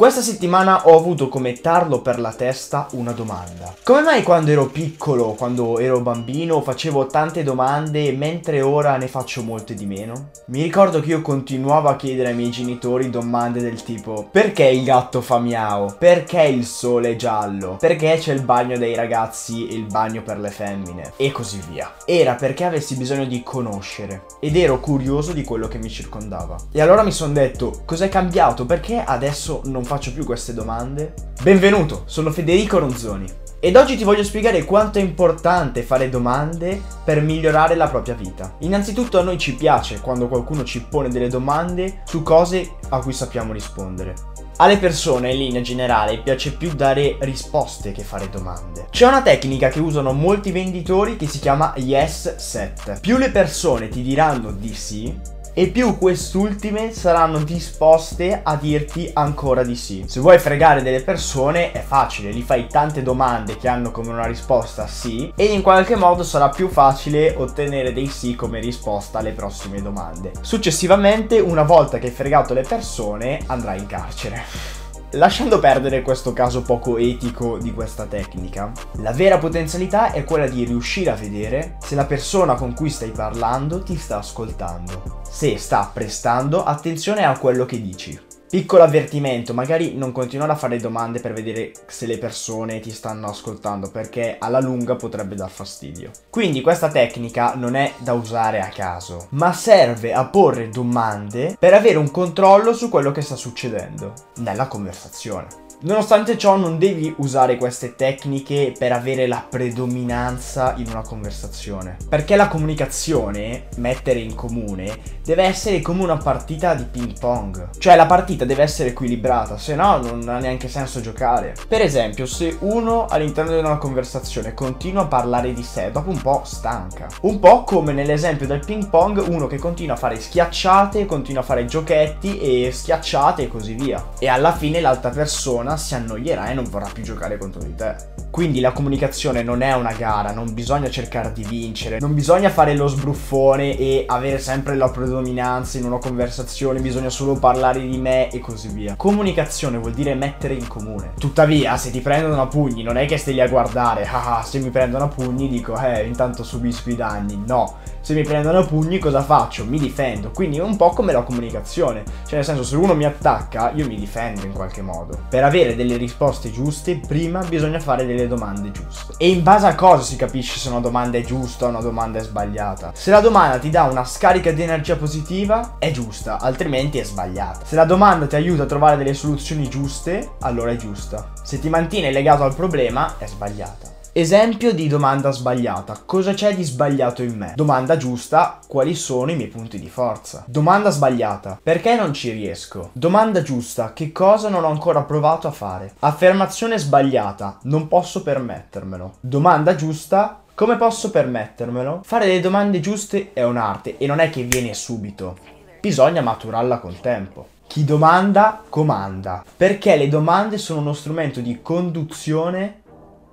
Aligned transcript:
Questa 0.00 0.22
settimana 0.22 0.86
ho 0.86 0.96
avuto 0.96 1.28
come 1.28 1.60
tarlo 1.60 2.00
per 2.00 2.18
la 2.18 2.32
testa 2.32 2.86
una 2.92 3.12
domanda. 3.12 3.74
Come 3.82 4.00
mai 4.00 4.22
quando 4.22 4.50
ero 4.50 4.64
piccolo, 4.64 5.34
quando 5.34 5.78
ero 5.78 6.00
bambino, 6.00 6.62
facevo 6.62 7.06
tante 7.08 7.42
domande 7.42 8.10
mentre 8.12 8.62
ora 8.62 8.96
ne 8.96 9.08
faccio 9.08 9.42
molte 9.42 9.74
di 9.74 9.84
meno? 9.84 10.30
Mi 10.46 10.62
ricordo 10.62 11.00
che 11.00 11.10
io 11.10 11.20
continuavo 11.20 11.90
a 11.90 11.96
chiedere 11.96 12.30
ai 12.30 12.34
miei 12.34 12.50
genitori 12.50 13.10
domande 13.10 13.60
del 13.60 13.82
tipo 13.82 14.26
perché 14.32 14.64
il 14.64 14.84
gatto 14.84 15.20
fa 15.20 15.38
miau? 15.38 15.94
Perché 15.98 16.44
il 16.44 16.64
sole 16.64 17.10
è 17.10 17.16
giallo? 17.16 17.76
Perché 17.78 18.16
c'è 18.16 18.32
il 18.32 18.42
bagno 18.42 18.78
dei 18.78 18.94
ragazzi 18.94 19.68
e 19.68 19.74
il 19.74 19.84
bagno 19.84 20.22
per 20.22 20.38
le 20.38 20.48
femmine? 20.48 21.12
E 21.16 21.30
così 21.30 21.60
via. 21.68 21.96
Era 22.06 22.36
perché 22.36 22.64
avessi 22.64 22.96
bisogno 22.96 23.26
di 23.26 23.42
conoscere 23.42 24.22
ed 24.40 24.56
ero 24.56 24.80
curioso 24.80 25.34
di 25.34 25.44
quello 25.44 25.68
che 25.68 25.76
mi 25.76 25.90
circondava. 25.90 26.56
E 26.72 26.80
allora 26.80 27.02
mi 27.02 27.12
sono 27.12 27.34
detto 27.34 27.82
cos'è 27.84 28.08
cambiato? 28.08 28.64
Perché 28.64 29.04
adesso 29.04 29.60
non 29.66 29.88
faccio 29.90 30.12
più 30.12 30.24
queste 30.24 30.54
domande? 30.54 31.14
Benvenuto, 31.42 32.04
sono 32.06 32.30
Federico 32.30 32.78
Ronzoni 32.78 33.26
ed 33.58 33.74
oggi 33.74 33.96
ti 33.96 34.04
voglio 34.04 34.22
spiegare 34.22 34.64
quanto 34.64 35.00
è 35.00 35.02
importante 35.02 35.82
fare 35.82 36.08
domande 36.08 36.80
per 37.04 37.20
migliorare 37.20 37.74
la 37.74 37.88
propria 37.88 38.14
vita. 38.14 38.54
Innanzitutto 38.60 39.18
a 39.18 39.24
noi 39.24 39.36
ci 39.36 39.56
piace 39.56 39.98
quando 39.98 40.28
qualcuno 40.28 40.62
ci 40.62 40.84
pone 40.84 41.08
delle 41.08 41.26
domande 41.26 42.02
su 42.04 42.22
cose 42.22 42.76
a 42.90 43.00
cui 43.00 43.12
sappiamo 43.12 43.52
rispondere. 43.52 44.14
Alle 44.58 44.78
persone 44.78 45.32
in 45.32 45.38
linea 45.38 45.60
generale 45.60 46.20
piace 46.20 46.52
più 46.52 46.72
dare 46.72 47.16
risposte 47.22 47.90
che 47.90 48.04
fare 48.04 48.30
domande. 48.30 48.86
C'è 48.90 49.08
una 49.08 49.22
tecnica 49.22 49.70
che 49.70 49.80
usano 49.80 50.12
molti 50.12 50.52
venditori 50.52 51.16
che 51.16 51.26
si 51.26 51.40
chiama 51.40 51.72
yes 51.78 52.36
set. 52.36 53.00
Più 53.00 53.16
le 53.16 53.30
persone 53.30 53.88
ti 53.88 54.02
diranno 54.02 54.52
di 54.52 54.72
sì, 54.72 55.38
e 55.52 55.68
più 55.68 55.98
quest'ultime 55.98 56.92
saranno 56.92 57.42
disposte 57.42 58.40
a 58.42 58.56
dirti 58.56 59.10
ancora 59.12 59.62
di 59.62 59.76
sì. 59.76 60.04
Se 60.06 60.20
vuoi 60.20 60.38
fregare 60.38 60.82
delle 60.82 61.02
persone 61.02 61.72
è 61.72 61.82
facile, 61.82 62.32
gli 62.32 62.42
fai 62.42 62.66
tante 62.68 63.02
domande 63.02 63.56
che 63.56 63.68
hanno 63.68 63.90
come 63.90 64.10
una 64.10 64.26
risposta 64.26 64.86
sì 64.86 65.32
e 65.36 65.44
in 65.44 65.62
qualche 65.62 65.96
modo 65.96 66.22
sarà 66.22 66.48
più 66.48 66.68
facile 66.68 67.34
ottenere 67.36 67.92
dei 67.92 68.06
sì 68.06 68.34
come 68.34 68.60
risposta 68.60 69.18
alle 69.18 69.32
prossime 69.32 69.82
domande. 69.82 70.32
Successivamente, 70.40 71.38
una 71.40 71.62
volta 71.62 71.98
che 71.98 72.06
hai 72.06 72.12
fregato 72.12 72.54
le 72.54 72.62
persone, 72.62 73.40
andrai 73.46 73.78
in 73.78 73.86
carcere. 73.86 74.79
Lasciando 75.14 75.58
perdere 75.58 76.02
questo 76.02 76.32
caso 76.32 76.62
poco 76.62 76.96
etico 76.96 77.58
di 77.58 77.74
questa 77.74 78.06
tecnica, 78.06 78.70
la 78.98 79.10
vera 79.10 79.38
potenzialità 79.38 80.12
è 80.12 80.22
quella 80.22 80.46
di 80.46 80.64
riuscire 80.64 81.10
a 81.10 81.16
vedere 81.16 81.78
se 81.80 81.96
la 81.96 82.04
persona 82.04 82.54
con 82.54 82.74
cui 82.74 82.90
stai 82.90 83.10
parlando 83.10 83.82
ti 83.82 83.96
sta 83.96 84.18
ascoltando, 84.18 85.22
se 85.28 85.58
sta 85.58 85.90
prestando 85.92 86.62
attenzione 86.62 87.24
a 87.24 87.36
quello 87.36 87.66
che 87.66 87.82
dici. 87.82 88.29
Piccolo 88.50 88.82
avvertimento, 88.82 89.54
magari 89.54 89.94
non 89.94 90.10
continuare 90.10 90.50
a 90.50 90.56
fare 90.56 90.80
domande 90.80 91.20
per 91.20 91.32
vedere 91.32 91.70
se 91.86 92.06
le 92.06 92.18
persone 92.18 92.80
ti 92.80 92.90
stanno 92.90 93.28
ascoltando 93.28 93.92
perché 93.92 94.38
alla 94.40 94.58
lunga 94.58 94.96
potrebbe 94.96 95.36
dar 95.36 95.48
fastidio. 95.48 96.10
Quindi 96.30 96.60
questa 96.60 96.88
tecnica 96.88 97.54
non 97.54 97.76
è 97.76 97.92
da 97.98 98.12
usare 98.12 98.58
a 98.58 98.66
caso, 98.66 99.28
ma 99.30 99.52
serve 99.52 100.12
a 100.12 100.26
porre 100.26 100.68
domande 100.68 101.54
per 101.56 101.74
avere 101.74 101.98
un 101.98 102.10
controllo 102.10 102.72
su 102.74 102.88
quello 102.88 103.12
che 103.12 103.20
sta 103.20 103.36
succedendo 103.36 104.14
nella 104.38 104.66
conversazione. 104.66 105.68
Nonostante 105.82 106.36
ciò 106.36 106.56
non 106.56 106.76
devi 106.76 107.14
usare 107.20 107.56
queste 107.56 107.94
tecniche 107.94 108.74
per 108.78 108.92
avere 108.92 109.26
la 109.26 109.42
predominanza 109.48 110.74
in 110.76 110.88
una 110.90 111.00
conversazione. 111.00 111.96
Perché 112.06 112.36
la 112.36 112.48
comunicazione, 112.48 113.68
mettere 113.76 114.18
in 114.18 114.34
comune, 114.34 114.94
deve 115.24 115.44
essere 115.44 115.80
come 115.80 116.02
una 116.02 116.18
partita 116.18 116.74
di 116.74 116.84
ping 116.84 117.18
pong. 117.18 117.70
Cioè 117.78 117.96
la 117.96 118.04
partita 118.04 118.44
deve 118.44 118.62
essere 118.62 118.90
equilibrata, 118.90 119.56
se 119.56 119.74
no 119.74 119.96
non 119.96 120.28
ha 120.28 120.38
neanche 120.38 120.68
senso 120.68 121.00
giocare. 121.00 121.54
Per 121.66 121.80
esempio, 121.80 122.26
se 122.26 122.58
uno 122.60 123.06
all'interno 123.06 123.52
di 123.52 123.60
una 123.60 123.78
conversazione 123.78 124.52
continua 124.52 125.04
a 125.04 125.06
parlare 125.06 125.54
di 125.54 125.62
sé, 125.62 125.90
dopo 125.90 126.10
un 126.10 126.20
po' 126.20 126.42
stanca. 126.44 127.06
Un 127.22 127.38
po' 127.38 127.64
come 127.64 127.94
nell'esempio 127.94 128.46
del 128.46 128.62
ping 128.62 128.90
pong, 128.90 129.24
uno 129.26 129.46
che 129.46 129.56
continua 129.56 129.94
a 129.94 129.98
fare 129.98 130.20
schiacciate, 130.20 131.06
continua 131.06 131.40
a 131.40 131.44
fare 131.44 131.64
giochetti 131.64 132.38
e 132.38 132.70
schiacciate 132.70 133.44
e 133.44 133.48
così 133.48 133.72
via. 133.72 134.10
E 134.18 134.28
alla 134.28 134.52
fine 134.52 134.82
l'altra 134.82 135.08
persona 135.08 135.68
persona 135.70 135.76
si 135.76 135.94
annoierà 135.94 136.50
e 136.50 136.54
non 136.54 136.64
vorrà 136.64 136.88
più 136.92 137.02
giocare 137.02 137.38
contro 137.38 137.62
di 137.62 137.74
te. 137.74 137.94
Quindi 138.30 138.60
la 138.60 138.72
comunicazione 138.72 139.42
non 139.42 139.60
è 139.60 139.72
una 139.74 139.92
gara, 139.92 140.32
non 140.32 140.54
bisogna 140.54 140.88
cercare 140.88 141.32
di 141.32 141.42
vincere, 141.42 141.98
non 141.98 142.14
bisogna 142.14 142.48
fare 142.48 142.74
lo 142.74 142.86
sbruffone 142.86 143.76
e 143.76 144.04
avere 144.06 144.38
sempre 144.38 144.76
la 144.76 144.88
predominanza 144.88 145.78
in 145.78 145.84
una 145.84 145.98
conversazione, 145.98 146.80
bisogna 146.80 147.10
solo 147.10 147.34
parlare 147.34 147.80
di 147.80 147.98
me 147.98 148.30
e 148.30 148.38
così 148.38 148.68
via. 148.68 148.94
Comunicazione 148.96 149.78
vuol 149.78 149.92
dire 149.92 150.14
mettere 150.14 150.54
in 150.54 150.66
comune. 150.68 151.12
Tuttavia, 151.18 151.76
se 151.76 151.90
ti 151.90 152.00
prendono 152.00 152.40
a 152.40 152.46
pugni, 152.46 152.82
non 152.82 152.96
è 152.96 153.06
che 153.06 153.16
stai 153.16 153.34
lì 153.34 153.40
a 153.40 153.48
guardare, 153.48 154.06
ah, 154.06 154.38
ah 154.38 154.42
se 154.42 154.60
mi 154.60 154.70
prendono 154.70 155.04
a 155.04 155.08
pugni 155.08 155.48
dico, 155.48 155.78
eh, 155.78 156.06
intanto 156.06 156.44
subisco 156.44 156.90
i 156.90 156.96
danni. 156.96 157.42
No, 157.46 157.78
se 158.00 158.14
mi 158.14 158.22
prendono 158.22 158.60
a 158.60 158.64
pugni 158.64 158.98
cosa 158.98 159.22
faccio? 159.22 159.64
Mi 159.66 159.78
difendo. 159.78 160.30
Quindi 160.30 160.56
è 160.56 160.62
un 160.62 160.76
po' 160.76 160.90
come 160.90 161.12
la 161.12 161.22
comunicazione. 161.22 162.02
Cioè 162.24 162.36
nel 162.36 162.44
senso 162.44 162.64
se 162.64 162.76
uno 162.76 162.94
mi 162.94 163.04
attacca 163.04 163.72
io 163.74 163.86
mi 163.86 163.96
difendo 163.96 164.46
in 164.46 164.52
qualche 164.52 164.80
modo. 164.80 165.18
Per 165.28 165.44
avere 165.44 165.59
delle 165.76 165.96
risposte 165.96 166.50
giuste 166.50 167.00
prima 167.06 167.42
bisogna 167.44 167.78
fare 167.78 168.06
delle 168.06 168.26
domande 168.26 168.70
giuste. 168.70 169.14
E 169.18 169.28
in 169.28 169.42
base 169.42 169.66
a 169.66 169.74
cosa 169.74 170.02
si 170.02 170.16
capisce 170.16 170.58
se 170.58 170.68
una 170.68 170.80
domanda 170.80 171.18
è 171.18 171.22
giusta 171.22 171.66
o 171.66 171.68
una 171.68 171.80
domanda 171.80 172.18
è 172.18 172.22
sbagliata? 172.22 172.92
Se 172.94 173.10
la 173.10 173.20
domanda 173.20 173.58
ti 173.58 173.70
dà 173.70 173.84
una 173.84 174.04
scarica 174.04 174.50
di 174.52 174.62
energia 174.62 174.96
positiva 174.96 175.76
è 175.78 175.90
giusta, 175.90 176.38
altrimenti 176.40 176.98
è 176.98 177.04
sbagliata. 177.04 177.64
Se 177.64 177.76
la 177.76 177.84
domanda 177.84 178.26
ti 178.26 178.36
aiuta 178.36 178.62
a 178.62 178.66
trovare 178.66 178.96
delle 178.96 179.14
soluzioni 179.14 179.68
giuste, 179.68 180.32
allora 180.40 180.72
è 180.72 180.76
giusta. 180.76 181.32
Se 181.42 181.60
ti 181.60 181.68
mantiene 181.68 182.10
legato 182.10 182.42
al 182.42 182.54
problema 182.54 183.14
è 183.18 183.26
sbagliata. 183.26 183.99
Esempio 184.12 184.74
di 184.74 184.88
domanda 184.88 185.30
sbagliata. 185.30 186.02
Cosa 186.04 186.32
c'è 186.32 186.52
di 186.56 186.64
sbagliato 186.64 187.22
in 187.22 187.36
me? 187.36 187.52
Domanda 187.54 187.96
giusta. 187.96 188.58
Quali 188.66 188.96
sono 188.96 189.30
i 189.30 189.36
miei 189.36 189.48
punti 189.48 189.78
di 189.78 189.88
forza? 189.88 190.42
Domanda 190.48 190.90
sbagliata. 190.90 191.60
Perché 191.62 191.94
non 191.94 192.12
ci 192.12 192.32
riesco? 192.32 192.90
Domanda 192.92 193.40
giusta. 193.42 193.92
Che 193.92 194.10
cosa 194.10 194.48
non 194.48 194.64
ho 194.64 194.68
ancora 194.68 195.02
provato 195.02 195.46
a 195.46 195.52
fare? 195.52 195.92
Affermazione 196.00 196.76
sbagliata. 196.76 197.58
Non 197.62 197.86
posso 197.86 198.24
permettermelo. 198.24 199.14
Domanda 199.20 199.76
giusta. 199.76 200.42
Come 200.56 200.76
posso 200.76 201.12
permettermelo? 201.12 202.00
Fare 202.04 202.26
le 202.26 202.40
domande 202.40 202.80
giuste 202.80 203.30
è 203.32 203.44
un'arte 203.44 203.96
e 203.96 204.08
non 204.08 204.18
è 204.18 204.28
che 204.28 204.42
viene 204.42 204.74
subito. 204.74 205.38
Bisogna 205.80 206.20
maturarla 206.20 206.78
col 206.78 206.98
tempo. 206.98 207.46
Chi 207.68 207.84
domanda, 207.84 208.60
comanda. 208.68 209.44
Perché 209.56 209.94
le 209.94 210.08
domande 210.08 210.58
sono 210.58 210.80
uno 210.80 210.94
strumento 210.94 211.40
di 211.40 211.60
conduzione 211.62 212.80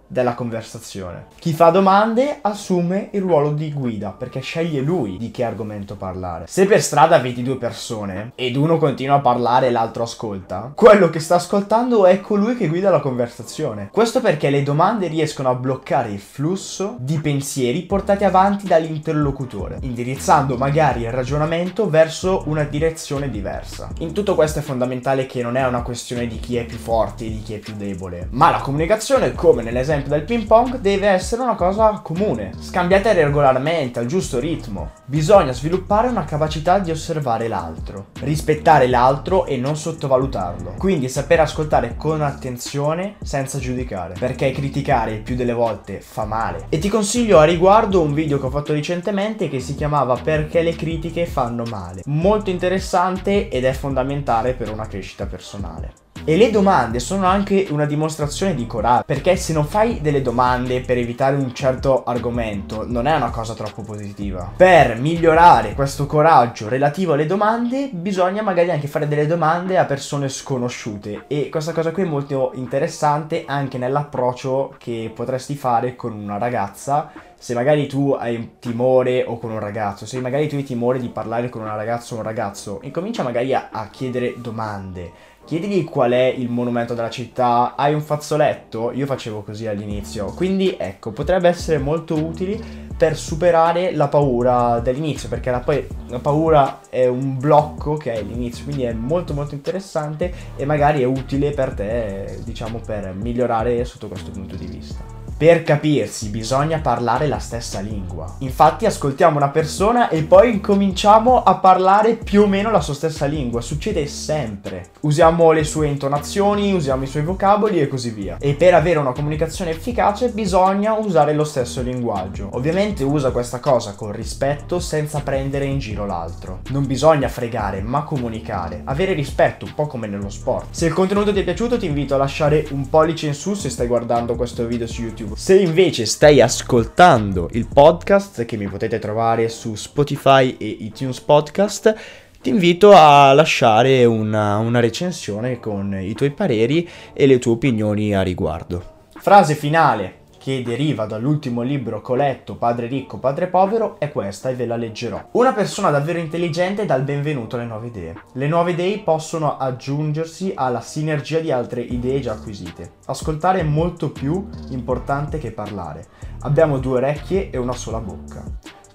della 0.07 0.33
conversazione. 0.33 1.25
Chi 1.39 1.53
fa 1.53 1.69
domande 1.69 2.39
assume 2.41 3.09
il 3.11 3.21
ruolo 3.21 3.51
di 3.51 3.71
guida 3.73 4.09
perché 4.09 4.39
sceglie 4.39 4.81
lui 4.81 5.17
di 5.17 5.31
che 5.31 5.43
argomento 5.43 5.95
parlare. 5.95 6.45
Se 6.47 6.65
per 6.65 6.81
strada 6.81 7.19
vedi 7.19 7.43
due 7.43 7.57
persone 7.57 8.31
ed 8.35 8.55
uno 8.55 8.77
continua 8.77 9.17
a 9.17 9.21
parlare 9.21 9.67
e 9.67 9.71
l'altro 9.71 10.03
ascolta, 10.03 10.71
quello 10.73 11.09
che 11.09 11.19
sta 11.19 11.35
ascoltando 11.35 12.05
è 12.05 12.21
colui 12.21 12.55
che 12.55 12.67
guida 12.67 12.89
la 12.89 12.99
conversazione. 12.99 13.89
Questo 13.91 14.21
perché 14.21 14.49
le 14.49 14.63
domande 14.63 15.07
riescono 15.07 15.49
a 15.49 15.55
bloccare 15.55 16.09
il 16.09 16.19
flusso 16.19 16.95
di 16.99 17.19
pensieri 17.19 17.81
portati 17.81 18.23
avanti 18.23 18.67
dall'interlocutore, 18.67 19.79
indirizzando 19.81 20.57
magari 20.57 21.01
il 21.01 21.11
ragionamento 21.11 21.89
verso 21.89 22.43
una 22.45 22.63
direzione 22.63 23.29
diversa. 23.29 23.89
In 23.99 24.13
tutto 24.13 24.35
questo 24.35 24.59
è 24.59 24.61
fondamentale 24.61 25.25
che 25.25 25.41
non 25.41 25.57
è 25.57 25.65
una 25.65 25.81
questione 25.81 26.27
di 26.27 26.39
chi 26.39 26.57
è 26.57 26.65
più 26.65 26.77
forte 26.77 27.25
e 27.25 27.29
di 27.29 27.41
chi 27.41 27.55
è 27.55 27.59
più 27.59 27.73
debole, 27.75 28.27
ma 28.31 28.49
la 28.51 28.59
comunicazione, 28.59 29.33
come 29.33 29.63
nell'esempio 29.63 29.96
esempio 29.97 30.09
del 30.09 30.23
ping 30.23 30.45
pong 30.45 30.79
deve 30.79 31.07
essere 31.07 31.41
una 31.41 31.55
cosa 31.55 31.99
comune, 32.03 32.51
scambiate 32.59 33.13
regolarmente, 33.13 33.99
al 33.99 34.05
giusto 34.05 34.39
ritmo. 34.39 34.91
Bisogna 35.05 35.51
sviluppare 35.51 36.07
una 36.07 36.25
capacità 36.25 36.79
di 36.79 36.91
osservare 36.91 37.47
l'altro, 37.47 38.07
rispettare 38.21 38.87
l'altro 38.87 39.45
e 39.45 39.57
non 39.57 39.75
sottovalutarlo. 39.75 40.75
Quindi 40.77 41.09
saper 41.09 41.41
ascoltare 41.41 41.95
con 41.97 42.21
attenzione 42.21 43.15
senza 43.23 43.59
giudicare, 43.59 44.15
perché 44.17 44.51
criticare 44.51 45.13
il 45.13 45.21
più 45.21 45.35
delle 45.35 45.53
volte 45.53 45.99
fa 46.01 46.25
male. 46.25 46.65
E 46.69 46.79
ti 46.79 46.89
consiglio 46.89 47.39
a 47.39 47.43
riguardo 47.43 48.01
un 48.01 48.13
video 48.13 48.39
che 48.39 48.45
ho 48.45 48.51
fatto 48.51 48.73
recentemente 48.73 49.49
che 49.49 49.59
si 49.59 49.75
chiamava 49.75 50.15
Perché 50.15 50.61
le 50.61 50.75
critiche 50.75 51.25
fanno 51.25 51.63
male. 51.63 52.01
Molto 52.05 52.49
interessante 52.49 53.49
ed 53.49 53.65
è 53.65 53.71
fondamentale 53.71 54.53
per 54.53 54.71
una 54.71 54.87
crescita 54.87 55.25
personale. 55.25 56.05
E 56.29 56.35
le 56.35 56.51
domande 56.51 56.99
sono 56.99 57.25
anche 57.25 57.67
una 57.69 57.85
dimostrazione 57.85 58.53
di 58.53 58.67
coraggio, 58.67 59.05
perché 59.05 59.37
se 59.37 59.53
non 59.53 59.65
fai 59.65 60.01
delle 60.01 60.21
domande 60.21 60.81
per 60.81 60.97
evitare 60.97 61.37
un 61.37 61.53
certo 61.53 62.03
argomento, 62.03 62.83
non 62.85 63.07
è 63.07 63.15
una 63.15 63.29
cosa 63.29 63.53
troppo 63.53 63.81
positiva. 63.81 64.51
Per 64.57 64.99
migliorare 64.99 65.73
questo 65.73 66.05
coraggio 66.05 66.67
relativo 66.67 67.13
alle 67.13 67.27
domande, 67.27 67.87
bisogna 67.93 68.41
magari 68.41 68.71
anche 68.71 68.89
fare 68.89 69.07
delle 69.07 69.25
domande 69.25 69.77
a 69.77 69.85
persone 69.85 70.27
sconosciute 70.27 71.23
e 71.27 71.47
questa 71.47 71.71
cosa 71.71 71.91
qui 71.91 72.03
è 72.03 72.05
molto 72.05 72.51
interessante 72.55 73.45
anche 73.47 73.77
nell'approccio 73.77 74.75
che 74.77 75.09
potresti 75.15 75.55
fare 75.55 75.95
con 75.95 76.11
una 76.11 76.37
ragazza 76.37 77.09
se 77.39 77.53
magari 77.53 77.85
tu 77.85 78.15
hai 78.19 78.35
un 78.35 78.57
timore 78.59 79.23
o 79.23 79.37
con 79.37 79.51
un 79.51 79.59
ragazzo, 79.59 80.07
se 80.07 80.19
magari 80.19 80.47
tu 80.47 80.55
hai 80.55 80.63
timore 80.63 80.99
di 80.99 81.09
parlare 81.09 81.49
con 81.49 81.61
una 81.61 81.75
ragazza 81.75 82.15
o 82.15 82.17
un 82.17 82.23
ragazzo, 82.23 82.79
incomincia 82.81 83.21
magari 83.21 83.53
a, 83.53 83.69
a 83.71 83.89
chiedere 83.89 84.33
domande 84.37 85.35
Chiedigli 85.47 85.85
qual 85.85 86.11
è 86.11 86.25
il 86.25 86.49
monumento 86.49 86.93
della 86.93 87.09
città, 87.09 87.75
hai 87.77 87.93
un 87.93 88.01
fazzoletto? 88.01 88.91
Io 88.91 89.05
facevo 89.05 89.43
così 89.43 89.65
all'inizio. 89.65 90.25
Quindi 90.33 90.75
ecco, 90.77 91.13
potrebbe 91.13 91.47
essere 91.47 91.77
molto 91.77 92.15
utile 92.15 92.59
per 92.97 93.15
superare 93.15 93.95
la 93.95 94.09
paura 94.09 94.81
dell'inizio, 94.81 95.29
perché 95.29 95.49
la, 95.49 95.61
poi, 95.61 95.87
la 96.09 96.19
paura 96.19 96.81
è 96.89 97.07
un 97.07 97.37
blocco 97.37 97.95
che 97.95 98.11
è 98.11 98.21
l'inizio, 98.21 98.65
quindi 98.65 98.83
è 98.83 98.91
molto 98.91 99.33
molto 99.33 99.55
interessante 99.55 100.33
e 100.57 100.65
magari 100.65 100.99
è 100.99 101.05
utile 101.05 101.51
per 101.51 101.73
te, 101.73 102.41
diciamo, 102.43 102.81
per 102.85 103.13
migliorare 103.13 103.85
sotto 103.85 104.09
questo 104.09 104.31
punto 104.31 104.57
di 104.57 104.65
vista. 104.65 105.26
Per 105.37 105.61
capirsi 105.61 106.29
bisogna 106.29 106.79
parlare 106.79 107.27
la 107.27 107.37
stessa 107.37 107.79
lingua. 107.79 108.37
Infatti 108.39 108.87
ascoltiamo 108.87 109.37
una 109.37 109.49
persona 109.49 110.09
e 110.09 110.23
poi 110.23 110.53
incominciamo 110.53 111.43
a 111.43 111.57
parlare 111.57 112.15
più 112.15 112.41
o 112.41 112.47
meno 112.47 112.71
la 112.71 112.81
sua 112.81 112.95
stessa 112.95 113.27
lingua. 113.27 113.61
Succede 113.61 114.07
sempre. 114.07 114.87
Usiamo 115.01 115.51
le 115.51 115.63
sue 115.63 115.85
intonazioni, 115.85 116.73
usiamo 116.73 117.03
i 117.03 117.07
suoi 117.07 117.21
vocaboli 117.21 117.79
e 117.79 117.87
così 117.87 118.09
via. 118.09 118.37
E 118.39 118.55
per 118.55 118.73
avere 118.73 118.97
una 118.97 119.11
comunicazione 119.11 119.69
efficace 119.69 120.29
bisogna 120.29 120.93
usare 120.93 121.35
lo 121.35 121.43
stesso 121.43 121.83
linguaggio. 121.83 122.49
Ovviamente 122.53 123.03
usa 123.03 123.29
questa 123.29 123.59
cosa 123.59 123.93
con 123.93 124.11
rispetto 124.11 124.79
senza 124.79 125.19
prendere 125.19 125.65
in 125.65 125.77
giro 125.77 126.07
l'altro. 126.07 126.61
Non 126.69 126.87
bisogna 126.87 127.27
fregare, 127.27 127.81
ma 127.81 128.01
comunicare. 128.01 128.81
Avere 128.85 129.13
rispetto, 129.13 129.65
un 129.65 129.75
po' 129.75 129.85
come 129.85 130.07
nello 130.07 130.31
sport. 130.31 130.69
Se 130.71 130.87
il 130.87 130.93
contenuto 130.93 131.31
ti 131.31 131.41
è 131.41 131.43
piaciuto 131.43 131.77
ti 131.77 131.85
invito 131.85 132.15
a 132.15 132.17
lasciare 132.17 132.65
un 132.71 132.89
pollice 132.89 133.27
in 133.27 133.35
su 133.35 133.53
se 133.53 133.69
stai 133.69 133.85
guardando 133.85 134.33
questo 134.33 134.65
video 134.65 134.87
su 134.87 135.03
YouTube 135.03 135.25
YouTube. 135.27 135.35
Se 135.35 135.55
invece 135.55 136.05
stai 136.05 136.41
ascoltando 136.41 137.49
il 137.51 137.67
podcast 137.67 138.45
che 138.45 138.57
mi 138.57 138.67
potete 138.67 138.99
trovare 138.99 139.49
su 139.49 139.75
Spotify 139.75 140.55
e 140.57 140.67
iTunes 140.67 141.19
Podcast, 141.19 141.95
ti 142.41 142.49
invito 142.49 142.91
a 142.93 143.33
lasciare 143.33 144.05
una, 144.05 144.57
una 144.57 144.79
recensione 144.79 145.59
con 145.59 145.97
i 145.99 146.13
tuoi 146.13 146.31
pareri 146.31 146.87
e 147.13 147.25
le 147.25 147.39
tue 147.39 147.53
opinioni 147.53 148.15
a 148.15 148.21
riguardo. 148.21 148.95
Frase 149.15 149.55
finale 149.55 150.16
che 150.47 150.63
deriva 150.63 151.05
dall'ultimo 151.05 151.61
libro 151.61 151.99
che 151.99 152.13
ho 152.13 152.15
letto, 152.15 152.55
Padre 152.55 152.87
ricco, 152.87 153.17
padre 153.17 153.47
povero, 153.47 153.99
è 153.99 154.09
questa 154.09 154.47
e 154.47 154.55
ve 154.55 154.65
la 154.65 154.77
leggerò. 154.77 155.27
Una 155.31 155.51
persona 155.51 155.89
davvero 155.89 156.19
intelligente 156.19 156.85
dà 156.85 156.95
il 156.95 157.03
benvenuto 157.03 157.57
alle 157.57 157.65
nuove 157.65 157.87
idee. 157.87 158.15
Le 158.31 158.47
nuove 158.47 158.71
idee 158.71 158.99
possono 158.99 159.57
aggiungersi 159.57 160.53
alla 160.55 160.79
sinergia 160.79 161.39
di 161.39 161.51
altre 161.51 161.81
idee 161.81 162.21
già 162.21 162.31
acquisite. 162.31 162.93
Ascoltare 163.07 163.59
è 163.59 163.63
molto 163.63 164.09
più 164.09 164.47
importante 164.69 165.37
che 165.37 165.51
parlare. 165.51 166.05
Abbiamo 166.43 166.77
due 166.77 166.95
orecchie 166.99 167.49
e 167.49 167.57
una 167.57 167.73
sola 167.73 167.99
bocca. 167.99 168.41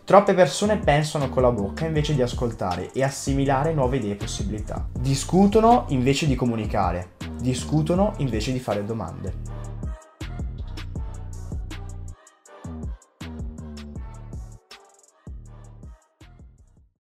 Troppe 0.05 0.33
persone 0.33 0.79
pensano 0.79 1.29
con 1.29 1.43
la 1.43 1.51
bocca 1.51 1.85
invece 1.85 2.15
di 2.15 2.23
ascoltare 2.23 2.93
e 2.93 3.03
assimilare 3.03 3.75
nuove 3.75 3.99
idee 3.99 4.13
e 4.13 4.17
possibilità. 4.17 4.89
Discutono 4.99 5.85
invece 5.89 6.27
di 6.27 6.35
comunicare. 6.35 7.11
Discutono 7.39 8.15
invece 8.17 8.53
di 8.53 8.59
fare 8.59 8.87
domande. 8.87 9.52